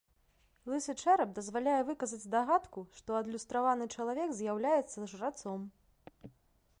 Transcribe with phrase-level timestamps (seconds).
[0.71, 5.59] Лысы чэрап дазваляе выказаць здагадку, што адлюстраваны чалавек з'яўляецца жрацом.